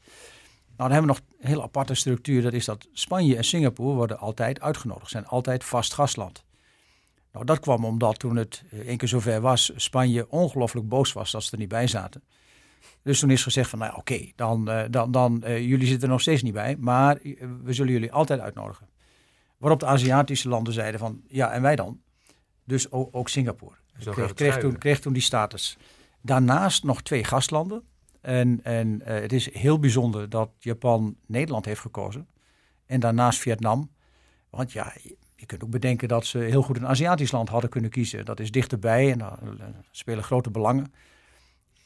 [0.78, 2.42] Nou, dan hebben we nog een heel aparte structuur.
[2.42, 5.10] Dat is dat Spanje en Singapore worden altijd uitgenodigd.
[5.10, 6.44] Zijn altijd vast gastland.
[7.32, 11.44] Nou, dat kwam omdat toen het één keer zover was, Spanje ongelooflijk boos was dat
[11.44, 12.24] ze er niet bij zaten.
[13.04, 16.42] Dus toen is gezegd van, nou oké, dan, dan, dan jullie zitten er nog steeds
[16.42, 17.20] niet bij, maar
[17.64, 18.90] we zullen jullie altijd uitnodigen.
[19.58, 22.02] Waarop de Aziatische landen zeiden van, ja en wij dan?
[22.64, 23.76] Dus ook Singapore.
[24.10, 25.78] Kreeg, kreeg, toen, kreeg toen die status.
[26.22, 27.84] Daarnaast nog twee gastlanden.
[28.22, 32.28] En, en uh, het is heel bijzonder dat Japan Nederland heeft gekozen.
[32.86, 33.90] En daarnaast Vietnam.
[34.50, 34.94] Want ja,
[35.36, 38.26] je kunt ook bedenken dat ze heel goed een Aziatisch land hadden kunnen kiezen.
[38.26, 39.40] Dat is dichterbij en daar
[39.92, 40.94] spelen grote belangen.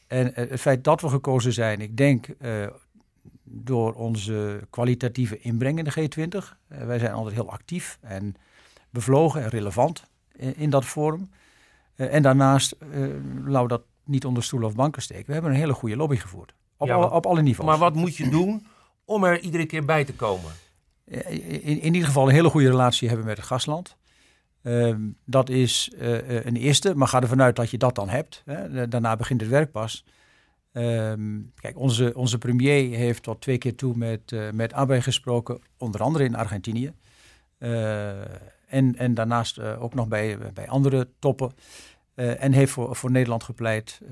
[0.06, 2.66] En uh, het feit dat we gekozen zijn, ik denk uh,
[3.42, 6.56] door onze kwalitatieve inbreng in de G20.
[6.66, 8.34] wij zijn altijd heel actief en
[8.90, 11.30] bevlogen en relevant in, in dat forum.
[11.96, 12.76] En daarnaast,
[13.44, 15.26] laten we dat niet onder stoelen of banken steken.
[15.26, 16.54] We hebben een hele goede lobby gevoerd.
[16.76, 17.68] Op, alle, op alle niveaus.
[17.68, 18.66] Maar wat moet je doen
[19.04, 20.50] om er iedere keer bij te komen?
[21.04, 23.96] In, in ieder geval een hele goede relatie hebben met het gastland.
[24.62, 28.42] Uh, dat is uh, een eerste, maar ga ervan uit dat je dat dan hebt.
[28.44, 28.88] Hè.
[28.88, 30.04] Daarna begint het werk pas.
[30.72, 31.12] Uh,
[31.54, 36.24] kijk, onze, onze premier heeft tot twee keer toe met, met Abe gesproken, onder andere
[36.24, 36.92] in Argentinië.
[38.66, 41.52] En, en daarnaast ook nog bij, bij andere toppen.
[42.16, 44.00] Uh, en heeft voor, voor Nederland gepleit.
[44.02, 44.10] Uh,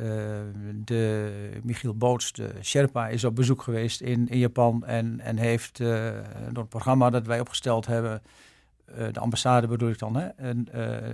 [0.85, 1.31] de
[1.63, 4.85] Michiel Boots, de Sherpa, is op bezoek geweest in, in Japan.
[4.85, 8.23] En, en heeft door het programma dat wij opgesteld hebben,
[9.13, 10.69] de ambassade bedoel ik dan, hè, en,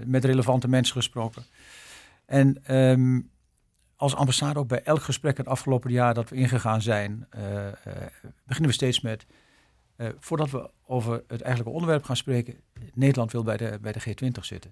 [0.07, 1.43] met relevante mensen gesproken.
[2.27, 3.31] En um,
[3.97, 7.27] als ambassade ook bij elk gesprek het afgelopen jaar dat we ingegaan zijn,
[8.45, 9.27] beginnen we steeds met.
[10.19, 12.55] Voordat we over het eigenlijke onderwerp gaan spreken,
[12.95, 14.71] Nederland wil bij de, bij de G20 zitten.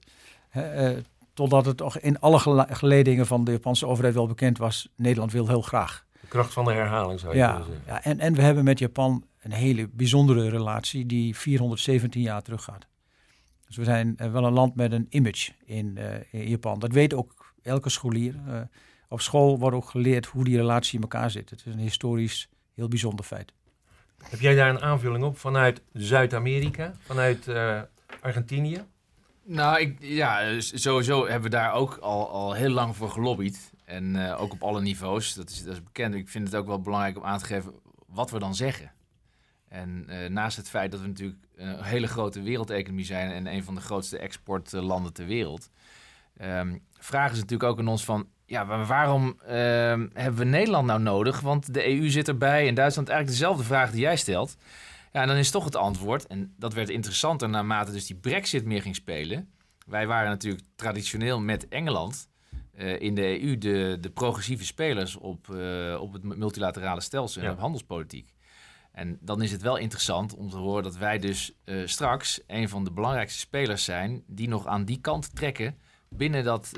[1.34, 4.88] Totdat het toch in alle geledingen van de Japanse overheid wel bekend was.
[4.96, 6.06] Nederland wil heel graag.
[6.20, 7.82] De kracht van de herhaling zou je ja, zeggen.
[7.86, 12.86] Ja, en, en we hebben met Japan een hele bijzondere relatie die 417 jaar teruggaat.
[13.66, 15.98] Dus we zijn eh, wel een land met een image in,
[16.30, 16.78] in Japan.
[16.78, 18.34] Dat weet ook elke scholier.
[19.08, 21.50] Op school wordt ook geleerd hoe die relatie in elkaar zit.
[21.50, 23.52] Het is een historisch heel bijzonder feit.
[24.22, 27.80] Heb jij daar een aanvulling op vanuit Zuid-Amerika, vanuit uh,
[28.20, 28.84] Argentinië?
[29.44, 33.72] Nou, ik, ja, sowieso hebben we daar ook al, al heel lang voor gelobbyd.
[33.84, 35.34] En uh, ook op alle niveaus.
[35.34, 36.14] Dat is, dat is bekend.
[36.14, 37.72] Ik vind het ook wel belangrijk om aan te geven
[38.06, 38.92] wat we dan zeggen.
[39.68, 43.64] En uh, naast het feit dat we natuurlijk een hele grote wereldeconomie zijn en een
[43.64, 45.70] van de grootste exportlanden ter wereld,
[46.42, 51.00] um, vragen ze natuurlijk ook aan ons van, ja, waarom um, hebben we Nederland nou
[51.00, 51.40] nodig?
[51.40, 54.56] Want de EU zit erbij en Duitsland eigenlijk dezelfde vraag die jij stelt.
[55.12, 58.64] Ja, en dan is toch het antwoord, en dat werd interessanter naarmate dus die brexit
[58.64, 59.50] meer ging spelen.
[59.86, 62.28] Wij waren natuurlijk traditioneel met Engeland
[62.78, 67.46] uh, in de EU de, de progressieve spelers op, uh, op het multilaterale stelsel en
[67.46, 67.52] ja.
[67.52, 68.32] op handelspolitiek.
[68.92, 72.68] En dan is het wel interessant om te horen dat wij dus uh, straks een
[72.68, 76.72] van de belangrijkste spelers zijn die nog aan die kant trekken binnen dat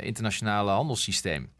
[0.00, 1.52] internationale handelssysteem.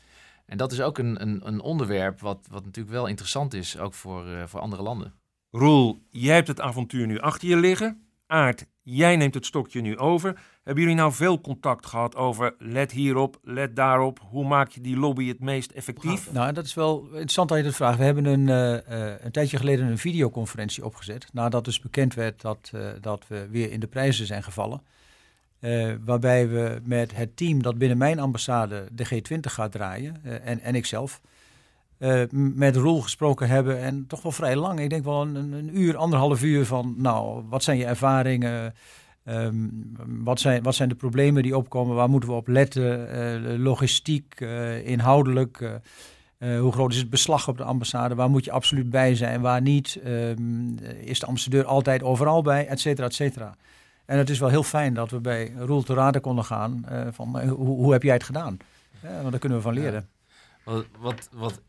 [0.46, 3.94] En dat is ook een, een, een onderwerp wat, wat natuurlijk wel interessant is, ook
[3.94, 5.14] voor, voor andere landen.
[5.50, 8.02] Roel, jij hebt het avontuur nu achter je liggen.
[8.26, 10.40] Aart, jij neemt het stokje nu over.
[10.62, 14.20] Hebben jullie nou veel contact gehad over let hierop, let daarop?
[14.28, 16.33] Hoe maak je die lobby het meest effectief?
[16.33, 17.98] Nou, dat is wel interessant dat je dat vraagt.
[17.98, 21.28] We hebben een, uh, een tijdje geleden een videoconferentie opgezet.
[21.33, 24.83] Nadat dus bekend werd dat, uh, dat we weer in de prijzen zijn gevallen.
[25.64, 30.61] Uh, waarbij we met het team dat binnen mijn ambassade de G20 gaat draaien, en,
[30.61, 31.20] en ikzelf,
[31.98, 32.22] uh,
[32.55, 33.81] met Roel gesproken hebben.
[33.81, 34.81] En toch wel vrij lang.
[34.81, 38.74] Ik denk wel een, een uur, anderhalf uur van, nou, wat zijn je ervaringen?
[39.24, 41.96] Um, wat, zijn, wat zijn de problemen die opkomen?
[41.96, 43.59] Waar moeten we op letten?
[43.61, 44.40] Logistiek,
[44.85, 45.81] inhoudelijk.
[46.38, 48.14] hoe groot is het beslag op de ambassade?
[48.14, 49.40] Waar moet je absoluut bij zijn?
[49.40, 50.00] Waar niet?
[50.07, 52.66] Um, is de ambassadeur altijd overal bij?
[52.66, 53.55] Et cetera, et cetera.
[54.05, 56.85] En het is wel heel fijn dat we bij Roel te raden konden gaan.
[57.12, 58.57] van, hoe, hoe, heb jij het gedaan?
[59.01, 60.09] want daar kunnen we van leren.
[60.64, 60.73] Ja.
[60.73, 61.61] Wat, wat, wat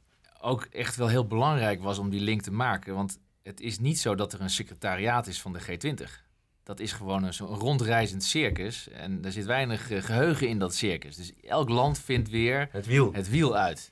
[0.42, 2.96] ook echt wel heel belangrijk was om die link te maken.
[2.96, 6.24] Want het is niet zo dat er een secretariaat is van de G20.
[6.64, 8.90] Dat is gewoon een zo'n rondreizend circus.
[8.90, 11.16] En er zit weinig eh, geheugen in dat circus.
[11.16, 13.92] Dus elk land vindt weer het wiel, het wiel uit.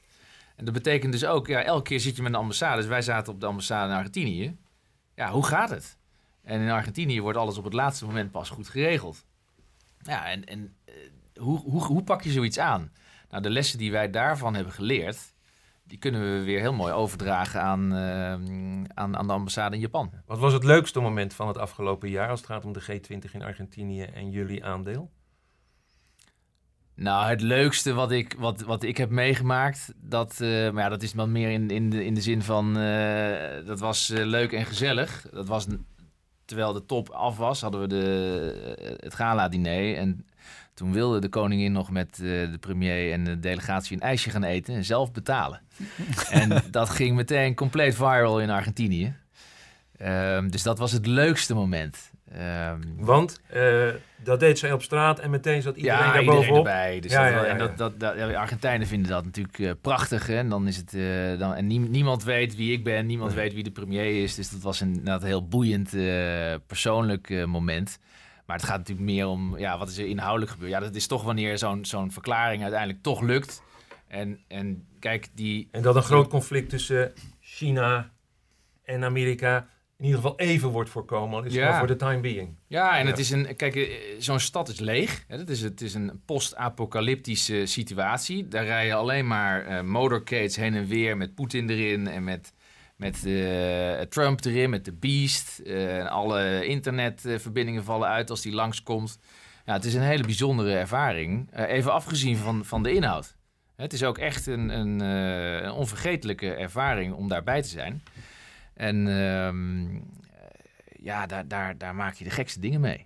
[0.56, 2.77] En dat betekent dus ook, ja, elke keer zit je met een ambassade.
[2.77, 4.58] Dus wij zaten op de ambassade in Argentinië.
[5.15, 5.97] Ja, hoe gaat het?
[6.43, 9.25] En in Argentinië wordt alles op het laatste moment pas goed geregeld.
[9.97, 10.93] Ja, en, en eh,
[11.36, 12.91] hoe, hoe, hoe pak je zoiets aan?
[13.29, 15.34] Nou, de lessen die wij daarvan hebben geleerd,
[15.84, 18.32] die kunnen we weer heel mooi overdragen aan, uh,
[18.93, 20.12] aan, aan de ambassade in Japan.
[20.25, 23.32] Wat was het leukste moment van het afgelopen jaar als het gaat om de G20
[23.32, 25.12] in Argentinië en jullie aandeel?
[26.95, 31.03] Nou, het leukste wat ik, wat, wat ik heb meegemaakt, dat, uh, maar ja, dat
[31.03, 34.65] is wel meer in, in, de, in de zin van, uh, dat was leuk en
[34.65, 35.25] gezellig.
[35.32, 35.67] Dat was,
[36.45, 40.25] terwijl de top af was, hadden we de, het gala-diner en
[40.73, 44.43] toen wilde de koningin nog met uh, de premier en de delegatie een ijsje gaan
[44.43, 45.62] eten en zelf betalen.
[46.29, 49.15] en dat ging meteen compleet viral in Argentinië.
[50.01, 52.12] Um, dus dat was het leukste moment.
[52.39, 53.87] Um, Want uh,
[54.23, 56.57] dat deed zij op straat en meteen zat iedereen ja, daar bovenop.
[56.57, 56.99] erbij.
[56.99, 60.27] Dus ja, dat, ja, en dat, dat, dat, Argentijnen vinden dat natuurlijk uh, prachtig.
[60.27, 60.37] Hè?
[60.37, 63.53] En, dan is het, uh, dan, en nie, niemand weet wie ik ben, niemand weet
[63.53, 64.35] wie de premier is.
[64.35, 65.89] Dus dat was een, een heel boeiend
[66.67, 67.99] persoonlijk moment.
[68.45, 70.71] Maar het gaat natuurlijk meer om, ja, wat is er inhoudelijk gebeurd?
[70.71, 73.63] Ja, dat is toch wanneer zo'n zo'n verklaring uiteindelijk toch lukt.
[74.07, 75.67] En, en kijk, die...
[75.71, 78.11] En dat een groot conflict tussen China
[78.83, 79.67] en Amerika
[80.03, 81.77] in ieder geval even wordt voorkomen, is ja.
[81.77, 82.55] voor de time being.
[82.67, 85.23] Ja, en het is een, kijk, eh, zo'n stad is leeg.
[85.27, 85.49] Hè?
[85.49, 88.47] Is, het is een post-apocalyptische situatie.
[88.47, 92.53] Daar rijden alleen maar uh, motorcades heen en weer met Poetin erin en met
[92.95, 95.61] met uh, Trump erin, met de Beast.
[95.63, 99.19] Uh, alle internetverbindingen vallen uit als die langskomt.
[99.65, 101.55] Ja, het is een hele bijzondere ervaring.
[101.55, 103.35] Even afgezien van, van de inhoud.
[103.75, 108.03] Het is ook echt een, een, een onvergetelijke ervaring om daarbij te zijn.
[108.73, 109.95] En ehm,
[110.86, 113.05] ja, daar, daar, daar maak je de gekste dingen mee.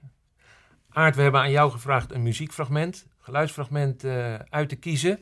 [0.89, 4.06] Aart, we hebben aan jou gevraagd een muziekfragment, geluidsfragment
[4.49, 5.19] uit te kiezen.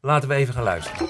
[0.00, 1.08] Laten we even gaan luisteren.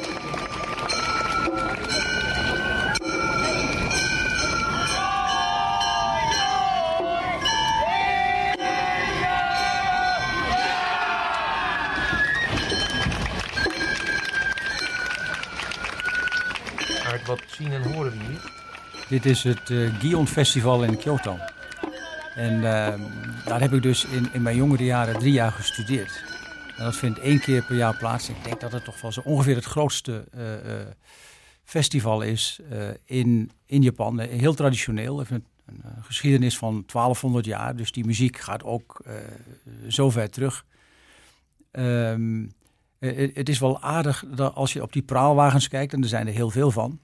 [17.28, 18.52] Wat zien en horen we hier?
[19.08, 21.38] Dit is het uh, Gion Festival in Kyoto.
[22.34, 22.62] En uh,
[23.44, 26.24] daar heb ik dus in, in mijn jongere jaren drie jaar gestudeerd.
[26.76, 28.28] En dat vindt één keer per jaar plaats.
[28.28, 30.42] Ik denk dat het toch wel zo ongeveer het grootste uh,
[31.64, 32.60] festival is
[33.04, 34.18] in, in Japan.
[34.18, 35.18] Heel traditioneel.
[35.18, 37.76] Heeft een, een, geschiedenis van 1200 jaar.
[37.76, 39.02] Dus die muziek gaat ook
[39.88, 40.64] zo ver terug.
[41.72, 42.52] Um,
[42.98, 46.32] het is wel aardig dat als je op die praalwagens kijkt, en er zijn er
[46.32, 47.00] heel veel van,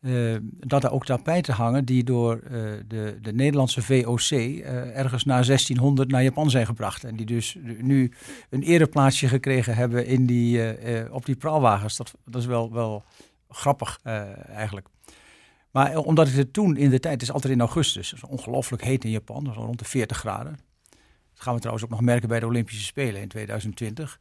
[0.00, 2.50] uh, dat er ook tapijten hangen die door uh,
[2.86, 7.04] de, de Nederlandse VOC eh, ergens na 1600 naar Japan zijn gebracht.
[7.04, 8.12] En die dus nu
[8.50, 10.60] een ereplaatsje gekregen hebben in die,
[11.10, 11.96] op die praalwagens.
[11.96, 13.04] Dat, dat is wel, wel
[13.48, 13.98] grappig
[14.48, 14.86] eigenlijk.
[15.70, 19.04] Maar omdat ik het toen in de tijd, is altijd in augustus, is ongelooflijk heet
[19.04, 20.58] in Japan, rond de 40 graden.
[21.32, 24.20] Dat gaan we trouwens ook nog merken bij de Olympische Spelen in 2020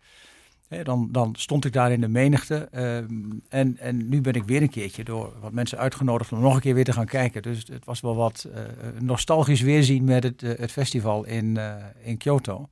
[0.70, 2.68] dan, dan, stond ik daar in de menigte.
[2.72, 3.06] Ehm,
[3.50, 6.62] en, en nu ben ik weer een keertje door wat mensen uitgenodigd om nog een
[6.62, 7.42] keer weer te gaan kijken.
[7.42, 8.62] Dus het was wel wat uh,
[9.00, 12.70] nostalgisch weerzien met het, uh, het festival in, uh, in Kyoto.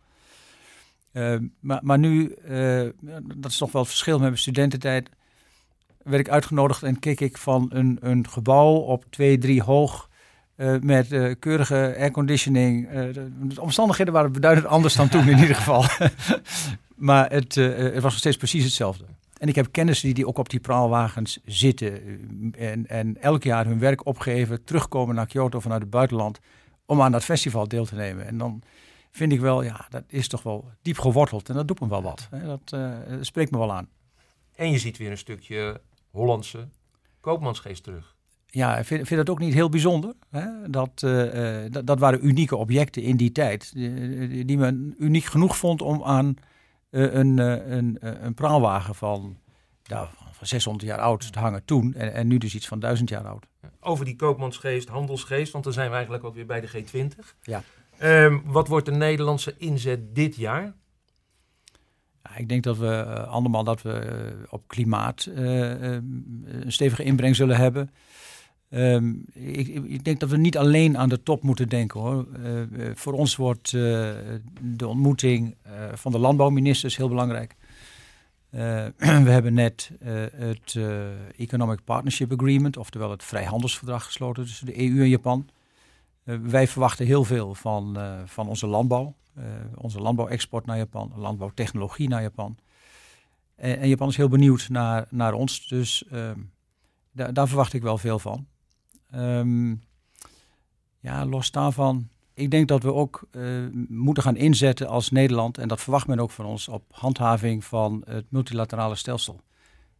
[1.12, 2.36] Ehm, maar, maar nu,
[3.36, 5.10] dat is toch wel het verschil met mijn studententijd,
[6.03, 10.10] werd ik uitgenodigd en keek ik van een, een gebouw op twee, drie hoog.
[10.81, 11.07] met
[11.39, 12.89] keurige airconditioning.
[12.89, 15.83] de omstandigheden waren beduidend anders dan toen in ieder geval.
[16.97, 19.05] Maar het, uh, het was nog steeds precies hetzelfde.
[19.38, 22.01] En ik heb kennissen die, ook op die praalwagens zitten
[22.53, 26.39] eh, en, en elk jaar hun werk opgeven, terugkomen naar Kyoto vanuit het buitenland
[26.86, 28.27] om aan dat festival deel te nemen.
[28.27, 28.62] En dan
[29.12, 32.01] vind ik wel, ja, dat is toch wel diep geworteld en dat doet me wel
[32.01, 32.27] wat.
[32.31, 32.45] Hè?
[32.45, 33.89] Dat uh, spreekt me wel aan.
[34.55, 35.81] En je ziet weer een stukje
[36.12, 36.67] Hollandse
[37.19, 38.15] koopmansgeest terug.
[38.45, 40.13] Ja, ik vind, vind dat ook niet heel bijzonder.
[40.29, 40.69] Hè?
[40.69, 45.57] Dat, uh, dat, dat, waren unieke objecten in die tijd, die, die men uniek genoeg
[45.57, 46.43] vond om aan eh,
[46.89, 49.38] een, eh, een, eh, een praalwagen van,
[50.32, 51.93] van 600 jaar oud te hangen toen.
[51.93, 53.45] En, en nu dus iets van 1000 jaar oud.
[53.80, 57.36] Over die koopmansgeest, handelsgeest, want dan zijn we eigenlijk ook weer bij de G20.
[57.41, 57.63] Ja.
[57.97, 60.73] Ehm, wat wordt de Nederlandse inzet dit jaar?
[62.23, 67.04] Ja, ik denk dat we uh, allemaal dat we uh, op klimaat uh, een stevige
[67.04, 67.91] inbreng zullen hebben.
[68.69, 72.27] Um, ik, ik, denk dat we niet alleen aan de top moeten denken hoor.
[72.93, 75.56] voor ons wordt de ontmoeting
[75.93, 77.56] van de landbouwministers heel belangrijk.
[78.49, 79.91] we hebben net
[80.36, 80.80] het
[81.38, 85.49] Economic Partnership Agreement, oftewel het vrijhandelsverdrag gesloten tussen de EU en Japan.
[86.23, 89.15] wij verwachten heel veel van, van onze landbouw.
[89.75, 92.58] Onze landbouwexport naar Japan, landbouwtechnologie naar Japan.
[93.56, 96.03] En, Japan is heel benieuwd naar, naar ons, dus
[97.12, 98.47] da daar verwacht ik wel veel van.
[99.15, 99.83] Um,
[100.99, 105.67] ja, los daarvan, ik denk dat we ook uh, moeten gaan inzetten als Nederland, en
[105.67, 109.41] dat verwacht men ook van ons, op handhaving van het multilaterale stelsel.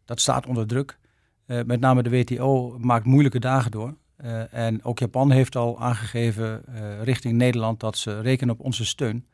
[0.06, 0.98] Dat staat onder druk.
[1.46, 3.96] Uh, met name de WTO maakt moeilijke dagen door.
[4.18, 6.64] Uh, en ook Japan heeft al aangegeven
[7.04, 9.28] richting Nederland dat ze rekenen op onze steun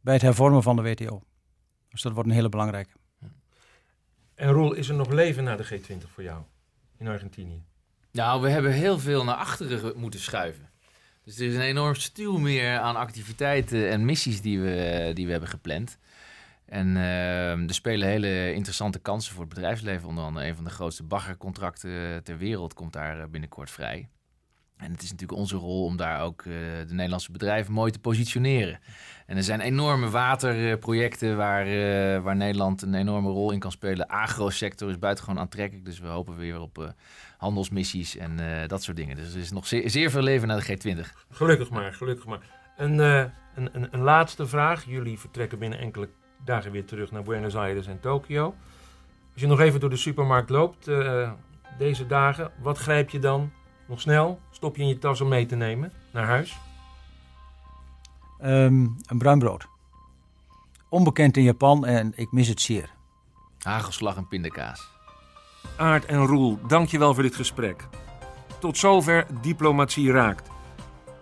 [0.00, 1.22] bij het hervormen van de WTO.
[1.90, 2.90] Dus dat wordt een hele belangrijke.
[4.34, 6.42] En Roel, is er nog leven na de G20 voor jou
[6.96, 7.67] in Argentinië?
[8.18, 10.68] Nou, we hebben heel veel naar achteren moeten schuiven.
[11.24, 15.30] Dus er is een enorm stuw meer aan activiteiten en missies die we, die we
[15.30, 15.98] hebben gepland.
[16.64, 20.08] En uh, er spelen hele interessante kansen voor het bedrijfsleven.
[20.08, 24.08] Onder andere een van de grootste baggercontracten ter wereld komt daar binnenkort vrij.
[24.78, 26.54] En het is natuurlijk onze rol om daar ook uh,
[26.86, 28.78] de Nederlandse bedrijven mooi te positioneren.
[29.26, 34.06] En er zijn enorme waterprojecten waar, uh, waar Nederland een enorme rol in kan spelen.
[34.06, 36.88] Agrosector is buitengewoon aantrekkelijk, dus we hopen weer op uh,
[37.36, 39.16] handelsmissies en dat soort dingen.
[39.16, 41.00] Dus er is nog zeer, zeer, veel leven naar de G20.
[41.30, 42.40] Gelukkig maar, gelukkig maar.
[42.76, 44.84] Een, een, een, een laatste vraag.
[44.84, 46.08] Jullie vertrekken binnen enkele
[46.44, 48.54] dagen weer terug naar Buenos Aires en Tokio.
[49.32, 50.90] Als je nog even door de supermarkt loopt
[51.78, 53.52] deze dagen, wat grijp je dan
[53.88, 54.40] nog snel?
[54.50, 56.58] Stop je in je tas om mee te nemen naar huis?
[58.42, 59.66] Um, een bruin brood.
[60.88, 62.90] Onbekend in Japan en ik mis het zeer.
[63.58, 64.88] Hagelslag en pindakaas.
[65.76, 67.88] Aard en Roel, dankjewel voor dit gesprek.
[68.58, 70.50] Tot zover Diplomatie Raakt.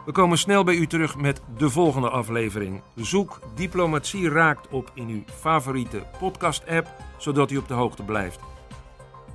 [0.05, 2.83] We komen snel bij u terug met de volgende aflevering.
[2.95, 8.41] Zoek Diplomatie Raakt op in uw favoriete podcast-app, zodat u op de hoogte blijft.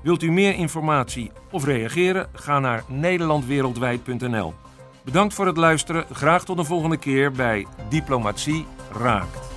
[0.04, 2.30] Wilt u meer informatie of reageren?
[2.34, 4.54] Ga naar nederlandwereldwijd.nl.
[5.04, 6.06] Bedankt voor het luisteren.
[6.12, 9.51] Graag tot de volgende keer bij Diplomatie Raakt.